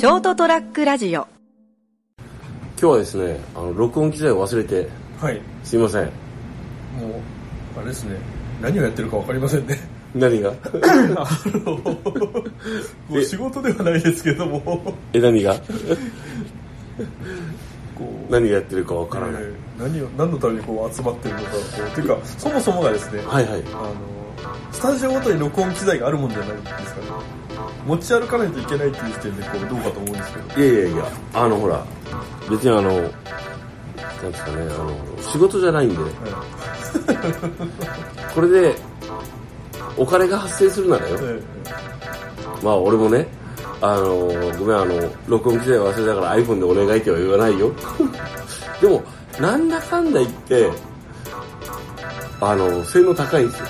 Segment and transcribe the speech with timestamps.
[0.00, 1.28] ショートトラックラジオ。
[2.16, 2.24] 今
[2.78, 4.88] 日はですねあの録音機材を忘れて
[5.20, 5.42] はい。
[5.62, 6.04] すいません。
[6.04, 6.10] もう
[7.78, 8.16] あれですね。
[8.62, 9.78] 何をやってるか分かりませんね。
[10.14, 10.54] 何が？
[10.56, 11.76] あの
[13.10, 14.62] もう仕事ではないですけども。
[14.62, 15.52] こえ何が？
[15.52, 15.58] う
[18.30, 21.50] 何がやってるかわからない、えー何を何のためにこう集まってるのか
[21.94, 23.62] ていうかそもそもがですね、はいはい。
[23.74, 23.92] あの
[24.72, 27.39] スタジオごとに録音機材があるもんじゃないんですかね
[27.86, 30.60] 持ち歩かないといけないっていう時点でこうどうかと思うんですけど。
[30.60, 31.84] いやいやいやあのほら
[32.50, 33.02] 別にあのなん
[34.32, 35.96] ですかねあの仕事じゃないんで。
[35.96, 36.08] は
[38.34, 38.74] これで
[39.96, 41.16] お金が発生するならよ。
[41.16, 41.40] いえ。
[42.62, 43.26] まあ俺もね
[43.80, 44.26] あの
[44.58, 47.72] ごめんあの録音機材忘れたから iPhone でお願いっては言わないよ。
[48.80, 49.02] でも
[49.40, 50.70] なんだかんだ言って
[52.40, 53.66] あの性能高いんですよ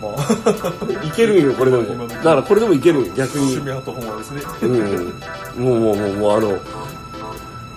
[0.00, 2.06] ま あいけるんよこれでも。
[2.06, 3.54] だからこれでもいける逆に。
[3.54, 4.42] 趣味派と本はですね。
[4.62, 5.62] うん。
[5.64, 6.58] もうもうもうもうあの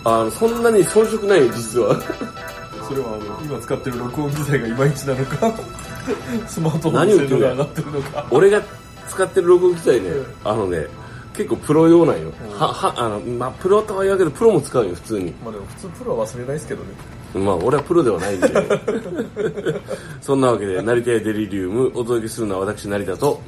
[0.03, 1.95] あのそんなに遜色ないよ実は。
[2.88, 5.53] それはあの今使ってる録音機材がいまいちなのか
[6.47, 8.25] スマートフォンの性能が上がってるのか。
[8.30, 8.61] 俺が
[9.09, 10.88] 使ってる録音機材ねうんあのね
[11.33, 12.29] 結構プロ用なんよ。
[12.29, 12.59] うん。
[12.59, 15.31] ははあのまあプロとは言うけどプロも使うよ普通に。
[15.43, 16.89] まあでも普通プロは忘れないですけどね。
[17.33, 18.47] まあ俺はプロではないんで。
[20.21, 23.39] そんなわけで成田屋デリリウムお届けするのは私成田と。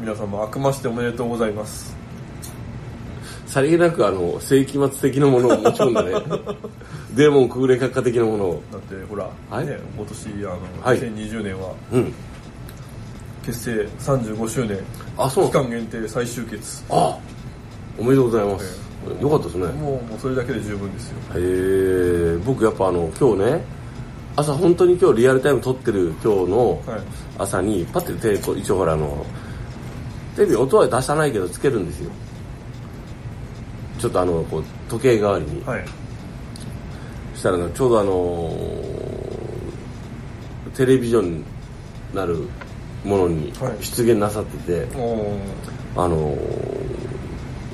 [0.00, 1.96] 皆さんも明けましておめでとうございます。
[3.46, 6.12] さりげなくあの世紀末的なものを持ち込んだね。
[7.16, 8.62] デーモン空霊閣下的なものを。
[8.70, 9.66] だってほら、はい。
[9.66, 10.98] ね、今年あの、はい。
[11.00, 11.72] 2020年は。
[11.92, 12.14] うん
[13.48, 14.78] 結成35周年。
[15.16, 15.46] あそう。
[15.46, 17.18] 期間限定再集結あ
[17.98, 18.78] おめでとうございます、
[19.22, 19.66] よかったですね。
[19.68, 21.16] もうもうそれだけで十分ですよ。
[21.34, 22.36] へえ。
[22.44, 23.64] 僕やっぱあの今日ね
[24.36, 27.00] 朝本当に今日リアルタイム撮ってる今日のはい。
[27.38, 29.24] 朝にパッてテレビ一応ほらあの
[30.36, 32.10] テレビ音は出さないけどつけるんですよ。
[33.98, 35.84] ちょっとあのこう時計代わりに、はい。
[37.32, 38.78] そしたらねちょうどあのー
[40.76, 41.44] テレビジョンに
[42.14, 42.46] なる
[43.04, 45.40] ものにはい出現なさってて、おお
[45.96, 46.38] あのー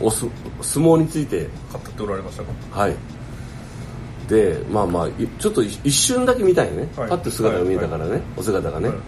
[0.01, 0.27] おす
[0.61, 1.49] 相撲について。
[1.73, 2.81] 語っておられましたか？
[2.81, 2.97] はい。
[4.29, 7.09] でまあまあいちょっと一一瞬だけ見たいね、はい。
[7.09, 8.99] パッと姿が見えたからね、お姿がね、はい。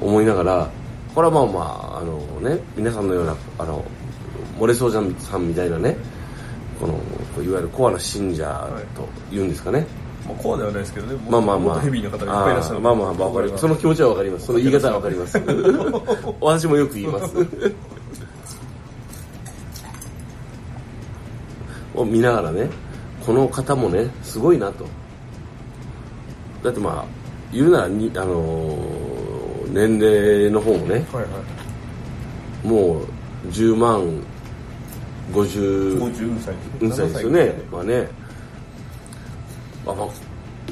[0.00, 0.70] 思いながら
[1.14, 1.60] これはまあま
[1.94, 3.84] ああのね皆さんのようなあの
[4.58, 5.96] 漏れそうじゃんさんみたいなね
[6.78, 6.94] この
[7.42, 8.44] いわゆるコアな信者
[8.94, 9.86] と言うんですかね、
[10.26, 11.16] まあコアではないですけどね。
[11.28, 11.80] まあまあまあ。
[11.80, 13.60] ヘビーな方がいっぱいいらっしゃるまあまあわかります。
[13.60, 14.46] その気持ちはわかります。
[14.46, 15.38] その言い方はわかります。
[16.40, 17.34] 私もよく言います。
[21.94, 22.68] を見ながらね
[23.24, 24.84] この方もねすごいなと。
[26.62, 27.04] だってまあ
[27.52, 29.16] 言うならに、あのー
[29.76, 31.28] 年齢の方もねはいは
[32.64, 32.66] い。
[32.66, 33.06] もう
[33.48, 34.00] 10万
[35.32, 37.52] 50 50歳うん歳ですよね。
[37.70, 38.08] まあね
[39.86, 40.10] まあまあっ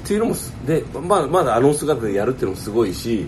[0.07, 3.27] ていうのもすでまあまだあの姿でやるっていうのもすごいし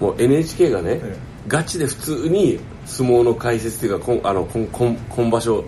[0.00, 5.64] もう NHK がね、えガチで普通に相撲の解説っていうか今あの今今今場所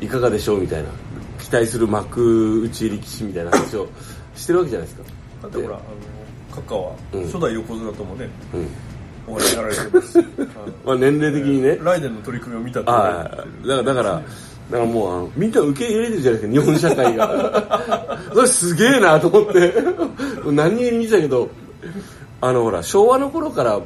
[0.00, 0.88] えいかがでしょうみたいな
[1.38, 3.88] 期待する幕内力士みたいな話を
[4.34, 5.04] してるわけじゃないですか。
[5.42, 5.84] だってほらあの
[6.54, 7.24] カッカはうん。
[7.24, 8.68] 初代横綱ともね、うん。
[9.26, 10.18] お話しやられてます。
[10.84, 14.22] まあ年齢的にね、ライデンの取り組みを見たとああだからだから
[14.70, 18.18] だからもうあのみんな受け入れてるじゃないですか日本社会が。
[18.34, 19.74] それすげえなと思って。
[20.52, 21.48] 何気に見てたけど
[22.40, 23.80] あのほら昭和の頃から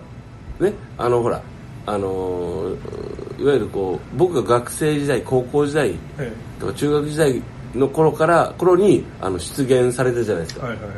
[0.60, 1.40] ねあのほら
[1.86, 3.12] あのー
[3.42, 7.42] いわゆるこう僕が学生時代高校時代えとか中学時代
[7.74, 10.96] の頃から頃にあの出現されてるじゃないですか、えはいはいはい。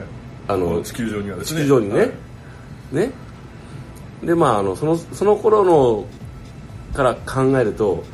[0.48, 1.60] あの地球上にはですね。
[1.60, 2.10] 地球上にね、はい。
[2.92, 3.10] ね。
[4.22, 6.04] でまああのそのその頃の
[6.92, 8.04] から考えると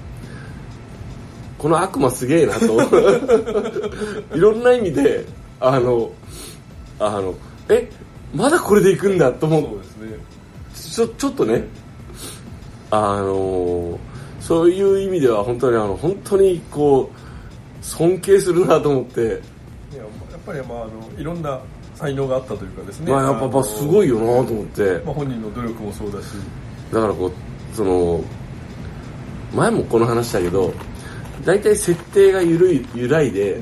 [1.60, 2.80] この悪魔すげえなと。
[4.34, 5.26] いろんな意味で
[5.60, 6.10] あの
[6.98, 7.34] あの
[7.68, 7.86] え
[8.34, 9.62] まだこれでいくんだと思う。
[9.62, 10.16] そうですね。
[10.74, 11.66] ちょちょっとね。
[12.90, 13.98] あの
[14.40, 19.20] そういう意味では本当にあの本当にこう尊敬するなと思って。
[19.20, 19.38] いややっ
[20.46, 21.60] ぱりまああのいろんな
[21.94, 23.12] 才能があったというかですね。
[23.12, 25.02] まあやっぱやっぱすごいよなと思って。
[25.04, 26.24] まあ、本人の努力もそうだし。
[26.90, 28.24] だからこうその
[29.54, 30.72] 前もこの話だけど
[31.44, 33.60] 大体設定が緩い揺らいで、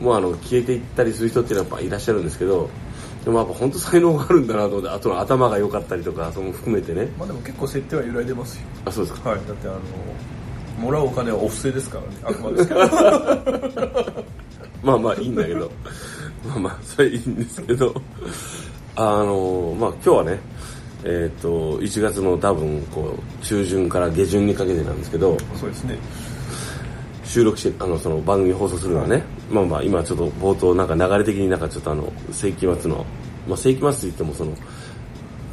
[0.00, 2.70] もうあの消えていったりする人っていうのはやっぱいらっしゃるんですけど
[3.24, 7.06] でもやっぱ本当才能があるんだなと思ってあとの頭が良かったりとかその含めてね。
[7.18, 8.66] まあでも結構設定は揺らいでますよ。
[8.86, 9.30] あそうですか。
[9.30, 9.40] はい。
[9.46, 9.80] だってあの
[10.78, 12.08] もらうお金はお布施ですからね。
[12.24, 14.24] あくまでですけど
[14.82, 15.70] まあまあいいんだけど。
[16.48, 17.94] まあまあそれいいんですけど。
[18.96, 20.40] あのまあ今日はね
[21.04, 25.98] えっ、と1月の多分こう中旬から下旬にかけてなんですけどそうですね
[27.30, 29.22] 収録してあのその番組放送するのはね、
[29.52, 33.06] まあまあ今ちょっと冒頭なんか流れ的になんかちょっとあの世紀末の、
[33.46, 34.58] まあ、世紀末といってもそのこ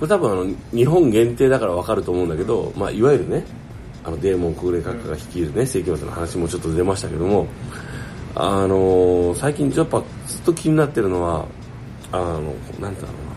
[0.01, 3.45] れ多分あの日本限定だからわかると思うんだけど、まあ、いわゆるね
[4.03, 7.45] あのデーモン国連閣下が率いるね世紀末の話もちょっと出ましたけども
[8.33, 11.45] あの最近やっぱずっと気になってるのは
[12.11, 13.27] あのなんてだろうな。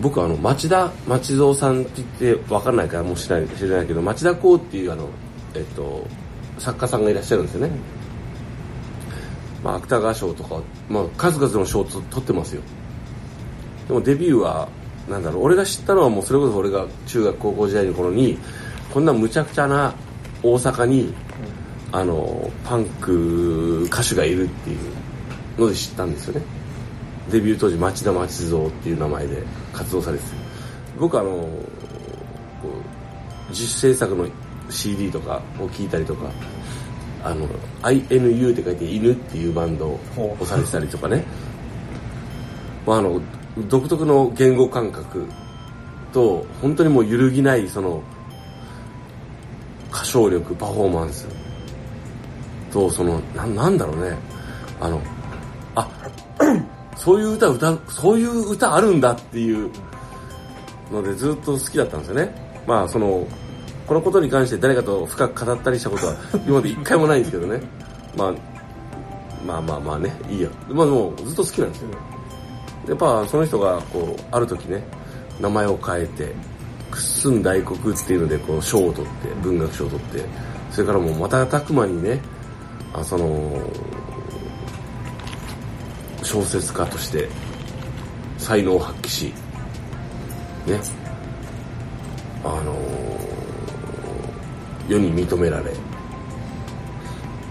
[0.00, 5.08] 僕あの町田町蔵さんって言って分かんないからもう知らない知らないけど町田光っていうあの
[5.54, 6.06] えっと
[6.58, 7.70] 作家さんがいらっしゃるんですよね、
[9.62, 12.62] まあ、芥川賞とか、まあ、数々の賞をと取ってますよ。
[13.88, 14.68] でもデビューは
[15.08, 18.38] なんだろう俺が知ったのはもうそれこそ俺が中学高校時代の頃に
[18.92, 19.94] こんなむちゃくちゃな
[20.42, 21.12] 大阪に、
[21.92, 24.76] あのパンク歌手がいるってい
[25.56, 26.46] うので知ったんですよね。
[27.30, 29.42] デビュー当時町田町蔵っていう名前で
[29.72, 30.30] 活動されてて。
[30.98, 31.48] 僕あの
[33.50, 34.26] 自主制作の
[34.70, 36.30] CD とかを聞いたりとか
[37.22, 37.48] あの
[37.82, 40.00] INU って書いて犬っていうバンドを
[40.44, 41.24] されてたりとかね。
[42.86, 43.20] まああの
[43.68, 45.26] 独特の言語感覚
[46.12, 48.02] と本当にもう揺るぎないその
[49.90, 51.26] 歌唱力パフォーマンス
[52.70, 54.16] とそのななんだろうね。
[54.80, 55.00] あの
[55.74, 55.88] あ
[56.96, 59.70] そういう歌歌うそういう歌あるんだっていう
[60.92, 62.62] のでずっと好きだったんですよね。
[62.66, 63.26] まあその
[63.86, 66.14] このことに関して誰かと深く語ったりしたことは
[66.46, 67.60] 今まで一回もないんですけどね、
[68.16, 68.34] まあ、
[69.46, 71.88] まあまあまあねいいやまあもうずっと好きなんですよ
[72.88, 74.82] やっぱその人がこうある時ね
[75.40, 76.34] 名前を変えて
[76.90, 80.24] クッスン大国っていうのでこう賞を取って文学賞を取って
[80.70, 82.20] それからもう瞬く間にね
[82.92, 83.60] あその
[86.22, 87.28] 小説家として
[88.38, 89.34] 才能を発揮し
[90.66, 90.80] ね。
[92.44, 92.95] あの
[94.88, 95.72] 世に認められ。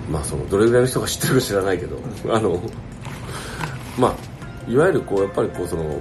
[0.09, 1.99] まあそのどれぐらいの人が知ってるか知らないけど
[2.29, 2.61] あの
[3.97, 5.99] まあいわゆるこうやっぱりこうその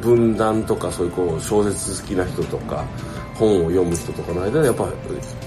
[0.00, 2.84] 分断とかそういうこう小説好きな人とか
[3.34, 4.90] 本を読む人とかの間でやっぱや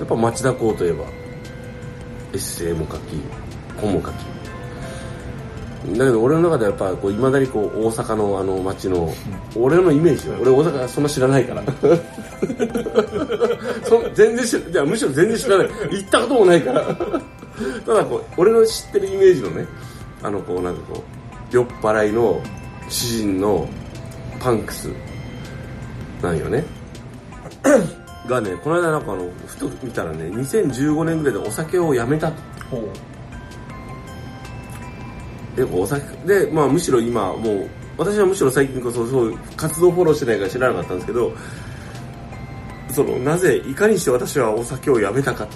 [0.04, 1.08] っぱ町田公といえばエ
[2.36, 3.22] ッセイも書き
[3.80, 4.33] 本も書き
[5.92, 9.14] だけど俺の中ではやっぱこう未だにこう大阪のあの街の、
[9.56, 11.64] 俺のイメージ俺大阪そんな知らないから。
[13.84, 15.70] そ全然知らむしろ全然知らない。
[15.92, 16.82] 行ったこともないから。
[17.86, 19.68] ただこう俺の知ってるイメージのね
[20.22, 21.04] あのこうなんかこ
[21.52, 22.42] う酔っ払いの
[22.88, 23.68] 詩人の
[24.40, 24.90] パンクス。
[26.22, 26.64] なんよね。
[28.28, 32.36] がねこの間なんかあのふと見たらね2015年ぐらいでお酒をやめたと。
[32.72, 33.13] ほう
[35.56, 41.34] でお酒で、まあ、むしろ今もう私はむしろ最近こそそう活動フォローしてないから知らなかったんですけど
[42.90, 45.48] そのなぜいかにして私はお酒をやめたか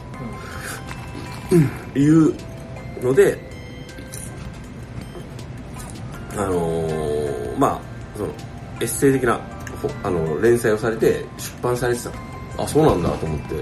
[1.50, 2.34] という
[3.02, 3.40] ので
[6.36, 7.82] あのーまあ
[8.16, 8.30] その
[8.80, 9.40] エッセイ的な
[10.04, 12.12] あの連載をされて出版されてた。
[12.64, 13.56] あそうなんだと思って。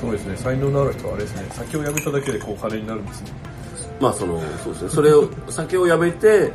[0.00, 0.36] そうですね。
[0.36, 1.46] 才能のある人はあれですね。
[1.50, 3.32] 酒をやめただけでこう金になるんですね。
[4.00, 4.90] まあそのそうですね。
[4.90, 6.52] それを酒をやめて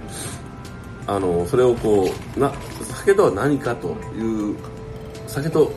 [1.07, 4.55] あのそれをこうな酒とは何かという
[5.27, 5.71] 酒と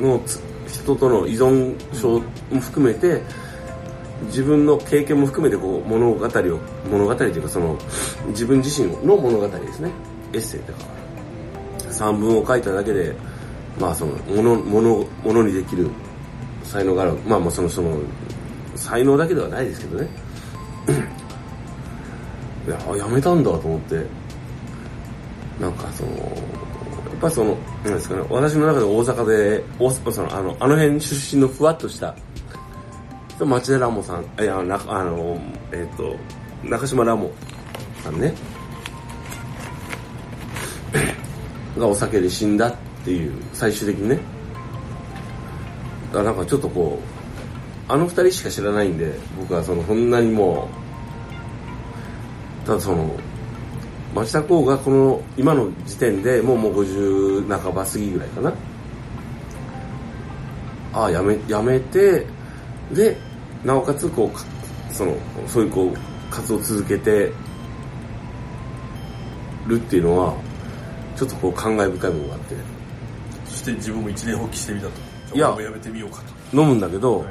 [0.00, 3.22] のつ人との依存症も含めて
[4.26, 6.60] 自分の経験も含めてこう物語を
[6.90, 7.78] 物語というかその
[8.28, 9.90] 自分自身の物語ですね。
[10.32, 10.78] エッセイとか。
[11.90, 13.14] 散文を書いただけで
[13.80, 15.88] まあその物物物にできる
[16.64, 17.12] 才能がある。
[17.26, 17.98] まあまあそのその
[18.76, 20.08] 才能だけではないですけどね。
[22.68, 24.28] いややめたんだと思って。
[25.60, 32.14] なんかそのやっぱりそのなんですかね私の中で大阪で大そのあのあの辺出身のふわっとした
[33.40, 35.40] 町田ラモさんいやなあの
[35.72, 36.16] えっ、と
[36.64, 37.30] 中島ラモ
[38.02, 38.34] さんね。
[41.76, 44.18] がお酒で死んだっていう最終的にね。
[46.12, 47.00] だからなんかちょっとこ
[47.88, 50.77] うあの二人しか知らないんで僕はそのそんなにもう
[52.68, 53.10] ただその
[54.14, 58.52] 町田公がこの今の時点でもうもう50半ば過ぎぐらいかな。
[60.92, 62.26] ああやめやめて
[62.92, 63.16] で
[63.64, 64.44] なおかつこうか
[64.90, 65.96] そのそういうこう
[66.30, 67.32] 活動を続けて
[69.66, 70.34] るっていうのは
[71.16, 72.54] ちょっとこう感慨深いものがあって。
[73.46, 74.92] そして自分も一年放棄してみたと。
[75.34, 76.18] いや俺もやめてみようか
[76.52, 76.60] と。
[76.60, 77.24] 飲むんだけど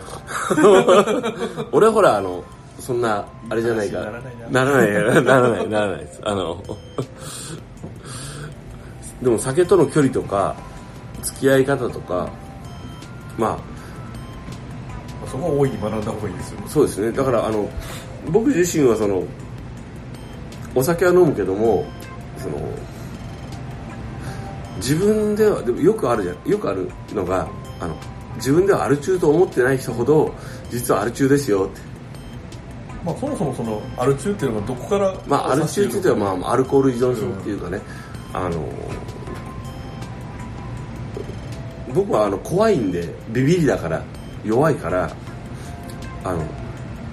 [1.71, 2.43] 俺はほらあの
[2.79, 3.99] そんなあれじゃないか。
[3.99, 4.63] らならないな。
[4.63, 6.21] らないならないならないです。
[6.23, 6.63] あの
[9.21, 10.55] でも酒との距離とか
[11.23, 12.29] 付き合い方とか
[13.37, 13.59] ま
[15.25, 16.59] あそこは大いに学んだ方がいいですよ。
[16.61, 17.11] ねそうですね。
[17.11, 17.69] だからあの
[18.29, 19.23] 僕自身はその
[20.75, 21.85] お酒は飲むけども
[22.37, 22.57] その
[24.77, 26.49] 自分ではでもよくあるじゃん。
[26.49, 27.47] よくあるのが
[27.79, 27.95] あの
[28.35, 30.33] 自分ではアル中と思ってない人ほど
[30.69, 31.81] 実はアル中ですよって
[33.07, 37.81] まあそもそもそのアル中っていうのがどこからまあアル中って言ってはまあアルコール依存症っていうかね、
[38.33, 38.67] あの
[41.93, 44.03] 僕はあの怖いんでビビりだから
[44.43, 45.09] 弱いから
[46.25, 46.43] あの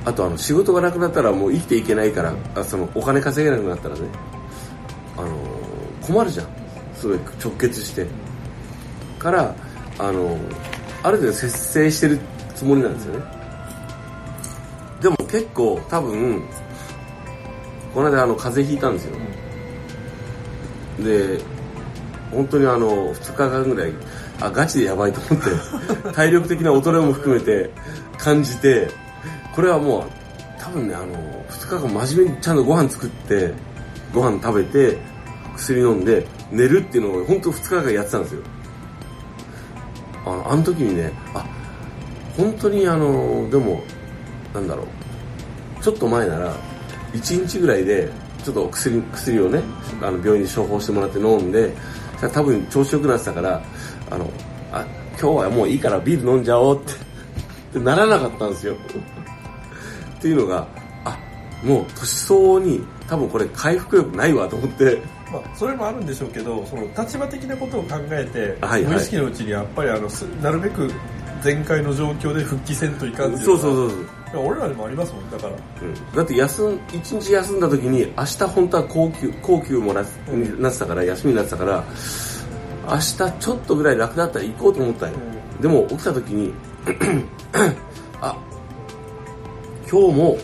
[0.05, 4.01] あとあの仕事がなくなったらもう生きていけないからあそのお金稼げなくなったらね
[5.17, 5.39] あの
[6.03, 6.47] 困るじゃん。
[6.97, 8.07] すごい直結して。
[9.25, 9.55] から
[9.99, 10.37] あの
[11.03, 12.19] ある程度節制してる
[12.55, 13.44] つもりなんですよね
[15.05, 16.43] でも結構多分
[17.93, 19.19] この間あの風邪ひいたんですよ。
[20.99, 21.41] で
[22.31, 23.93] 本当にあの2日間ぐらい
[24.41, 27.71] あガチでやばいと思って 体力的な衰えも含めて
[28.17, 28.89] 感じて
[29.55, 30.03] これはもう
[30.59, 31.07] 多分ねあの
[31.51, 33.53] 2日間真面目にちゃんとご飯作って
[34.15, 34.97] ご飯食べて
[35.55, 38.41] 薬飲んで寝るっていうのを本当2日間やってたんですよ。
[40.25, 41.45] あのあの時にねあ
[42.39, 43.83] 本当にあのでも
[44.55, 45.83] なんだろう。
[45.83, 46.57] ちょっと前なら
[47.13, 48.11] 1日ぐらいで
[48.43, 49.63] ちょっと薬薬をね
[50.01, 51.75] あの病院に処方してもらって飲んで
[52.33, 53.63] 多分調子よくなってたから
[54.11, 54.31] あの
[54.73, 54.87] あ
[55.21, 56.97] 今日はもういいからビール飲んじゃおうってっ
[57.75, 58.75] てならなかったんですよ。
[58.75, 60.67] っていうのが
[61.05, 61.19] あ
[61.63, 65.03] もう年相応に多分これ回復力ないわと思って。
[65.33, 68.93] まあ、それもあるんでしょうけどその立場的なことを考えて、はいはい。
[68.93, 70.89] 無意識のうちにやっぱりあのすなるべく
[71.43, 75.53] 前回の状況で復帰せんといかんっていうそうそうそうそうう俺らでもありますもんだから。
[75.53, 76.17] うん。
[76.17, 81.85] だって休ん一日休んだ時に明日本当は高級高級もなになってたから休みになってたから
[82.89, 85.17] 明日ちょっとぐらい楽だったら行こうと思ったんよ、
[85.61, 86.53] でも起きた時に
[88.21, 88.37] あ
[89.91, 90.39] 今日も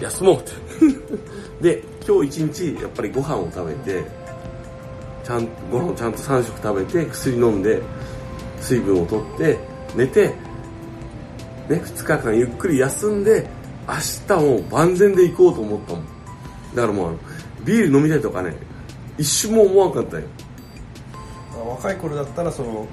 [0.00, 0.52] 休もうって。
[1.60, 4.04] で今日一日やっぱりご飯を食べて
[5.24, 7.80] ちゃんご飯をちゃんと3食食べて薬飲んで
[8.60, 9.58] 水分をとって
[9.94, 10.34] 寝て
[11.68, 13.46] ね、2日間ゆっくり休んで、
[13.88, 16.04] 明日もう万全で行こうと思ったもん。
[16.74, 17.18] だからもう
[17.64, 18.54] ビール飲みたいとかね、
[19.18, 20.26] 一瞬も思わんかったよ。
[21.52, 22.86] まあ若い頃だったらその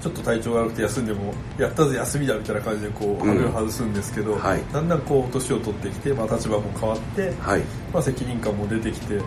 [0.00, 7.60] ちょっと体調が悪くて休んでもやったぜ休みだみたいな感じでこううん羽目を外すんですけど、はいだんだんこう年を取ってきて、まあ、立場も変わって、はい。
[7.92, 9.20] まあ、責任感も出てきて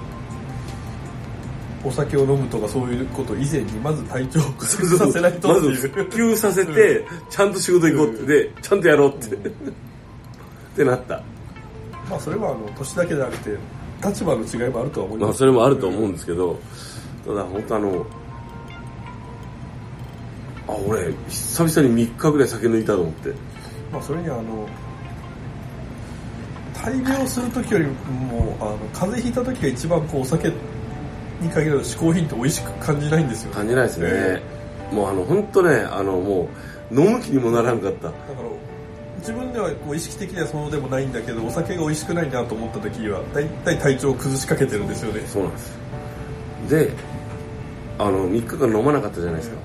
[1.85, 9.35] お酒を飲むとかそういうこと以前にまず体調を崩させないとまず復旧させて、ちゃんと仕事行こうって、で、ちゃんとやろうって。
[9.35, 9.39] っ
[10.75, 11.21] てなった。
[12.09, 13.57] まあそれはあの年だけじゃなくて
[14.03, 16.59] 立場の違いもあるとは思いまあますそれもあると思うんですけど、
[17.25, 18.05] ただ本当あの、
[20.67, 23.33] あ、俺、久々に3日ぐらい酒抜いたと思って。
[23.91, 24.67] まあそれにあの
[26.83, 30.51] 大病する時よりもあの風邪ひいた時が一番こうお酒
[31.43, 34.07] に限らず嗜好品って美味しく感じないんですよ感じないですね。
[34.11, 34.41] え
[34.91, 36.49] もうあの、本当ね、あの、も
[36.91, 38.07] う、飲む気にもならんかった。
[38.07, 38.49] だから
[39.19, 45.77] 自分ではこう意識的にはそうでもないんだけどお酒が美味しくないなと思った時は大体体調を崩しかけてるんですよねそうなんです。
[46.69, 46.91] で、
[47.97, 49.57] あの、3日間飲まなかったじゃないですか。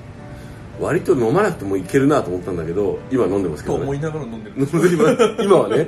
[0.79, 3.79] 割と飲まなくてもいけるなと思ったんだけど、今飲んでますけどね。
[3.79, 4.55] と思いながら飲んでる
[5.37, 5.85] 今今はね。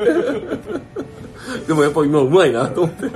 [1.67, 3.09] でもやっぱ今うまいなと思って。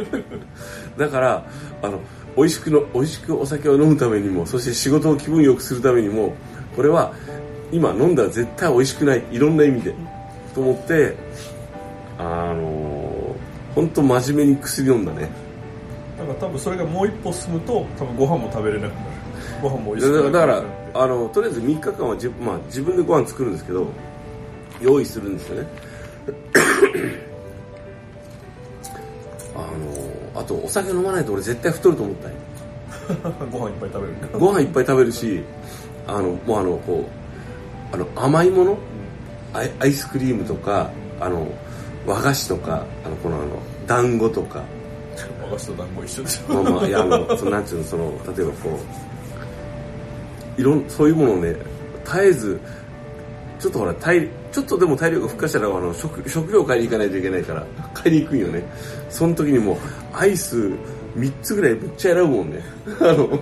[0.97, 1.45] だから、
[1.81, 1.99] あの、
[2.35, 6.33] 美味しくの、美味しくお酒を飲むためにも、そして仕事を気分良くするためにも、
[6.75, 7.13] これは
[7.71, 9.23] 今飲んだら絶対美味しくない。
[9.31, 9.93] いろんな意味で。
[10.53, 11.15] と思って、
[12.17, 13.35] あの
[13.73, 15.29] 本当真面目に薬飲んだね。
[16.17, 19.05] だから多分それがもう一歩進むと多分ご飯も食べれなくなる
[19.61, 20.63] ご飯も美味しだくなくだから
[20.93, 23.87] あのとりあえず3日間はじ、まあ、自分でご飯作るんですけど
[24.81, 25.67] 用意するんですよね
[30.45, 32.37] とお酒飲まないと俺絶対太ると思ったんよ。
[33.51, 34.39] ご飯いっぱい食べる。
[34.39, 35.43] ご飯いっぱい食べるし
[36.07, 37.05] あのもうあのこ
[37.91, 38.77] うあの甘いもの？
[39.53, 41.47] アイアイスクリームとかあの
[42.05, 43.47] 和菓子とかあのこのあの
[43.87, 44.63] 団子とか。
[45.41, 48.79] 和菓子と団子一緒でしまあまあ、いや、あの、 その、なんていうの、その、例えばこ
[50.57, 51.55] う、いろん、そういうものをね、
[52.03, 52.59] 絶えず、
[53.59, 58.63] ちょっとほら、体、ちょっとでも体力が復活したら、あの、食、食料買いに行かないといけないから、買いに行くんよね。
[59.09, 59.77] その時にもう、
[60.13, 60.71] アイス
[61.17, 62.61] 3つぐらいぶっちゃ選ぶもんね。
[62.99, 63.39] あの、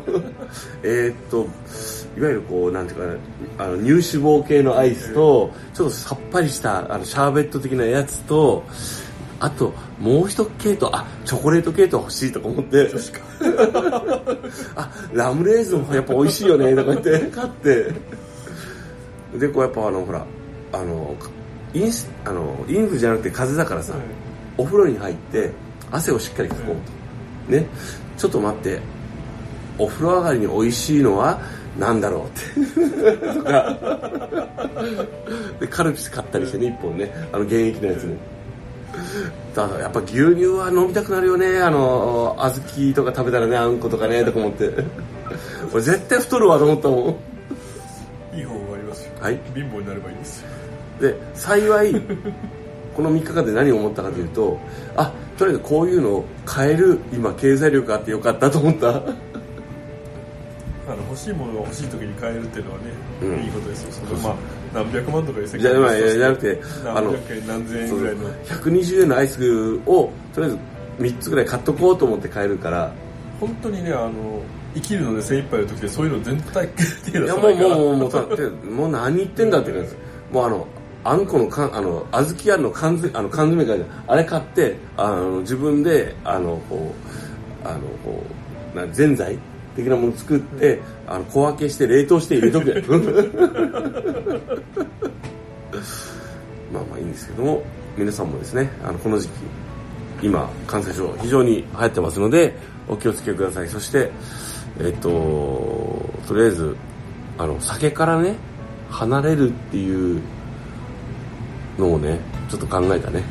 [0.84, 1.48] えーっと、
[2.18, 8.64] いわゆるこう、なんていうかな、あの、乳脂肪系のアイスと、ちょっとさっぱりした、あの、シャーベット的なやつと、
[9.40, 12.90] あと、もう一系と、あ、チョコレート系統欲しいとか思って、
[14.76, 17.92] あ、ラムレーズンもやっぱ美味しいよね、とか言って、買って、
[19.38, 20.26] で、こうやっぱあの、ほら、
[20.72, 21.16] あの、
[21.74, 23.96] インスあのインフルじゃなくて風邪だからさ、
[24.58, 25.52] お風呂に入って
[25.92, 27.66] 汗をしっかりかこうと、ね。
[28.18, 28.80] ちょっと待って。
[29.80, 31.42] お風呂上がりに美味しいのは
[31.80, 33.34] 何だろうって。
[33.34, 33.80] とか。
[35.60, 37.12] でカルピス買ったりしてね1本ね。
[37.32, 38.18] あの現役のやつね
[39.56, 41.60] だからやっぱ牛乳は飲みたくなるよね。
[41.60, 44.72] あの小豆とか食べたらねあんことかねとか思って。
[45.74, 47.33] 俺絶対太るわと思ったもん
[49.24, 49.40] はい。
[49.56, 50.42] 貧乏になればいいんです。
[50.42, 50.50] よ
[51.00, 51.96] で幸い
[52.94, 54.60] この3日間で何を思ったかというと
[54.96, 58.90] あとりあえずこういうのを買える今経済力があってよかったと思った。
[58.90, 58.94] あ
[60.90, 62.84] の欲しいものが欲しい時に買えるっていうのはね、
[63.22, 63.30] うん。
[63.46, 63.94] いいことですよ。
[64.06, 64.36] そのまあ
[64.74, 68.30] 何百万とかいう世じゃあまあじゃなくてあの何百円何千円ぐらいの。
[68.44, 70.58] 120円のアイスをとりあえず
[71.00, 72.92] 3つぐらい買っとこうと思って買えるから。
[73.40, 74.12] 本当にねあの
[74.74, 77.70] 生きるので精一杯の時でそういうの全体手出いやさないから。
[77.70, 79.98] もうもうもうもうだってもう何言ってんだって感じです
[80.32, 80.68] もうあの
[81.06, 86.94] あんこのかんあの小豆あんの缶詰あの缶詰かあれ買ってあの自分であのこ
[87.64, 88.24] うあのこ
[88.74, 89.38] うなぜんざい
[89.76, 92.76] 的なもの作って、あの小分けして冷凍して入れとくや
[96.72, 97.64] まあまあいいんですけども
[97.98, 99.32] 皆さんもですねあのこの時期
[100.24, 102.56] 今感染症非常に流行ってますので
[102.88, 104.12] お気をつけくださいそして
[104.80, 105.10] えっと
[106.28, 106.76] とりあえず
[107.38, 108.36] あの酒からね
[108.90, 110.22] 離れるっていう
[111.78, 113.24] のをねちょっと考えたね。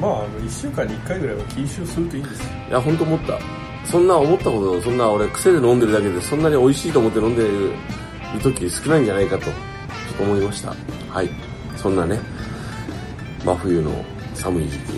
[0.00, 2.46] まああの1週間に1回ぐらいは禁酒するといいんですよ。
[2.68, 3.38] いや本当思った。
[3.84, 7.72] そんな思ったことそんな俺癖で飲んでるだけでそんなに美味しいと思って飲んでる
[8.42, 9.50] 時少ないんじゃないかと
[10.20, 10.74] 思いました。
[11.10, 11.30] はい。
[11.76, 12.18] そんなね
[13.44, 14.04] 真冬の
[14.34, 14.92] 寒い時期、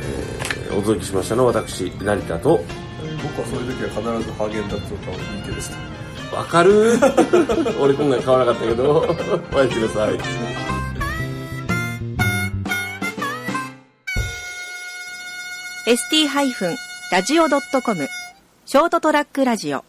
[0.00, 2.62] えーお届けしましたのは私成田と
[3.22, 6.98] 僕はそういう時は必ずハーゲンダッツを買う人気でしたわかる？
[7.80, 9.00] 俺今回買わなかったけど。
[9.54, 10.18] おやすみなさい。
[10.18, 10.20] ー
[17.10, 18.08] ST-radio.com
[18.66, 19.84] ショートトラックラジオ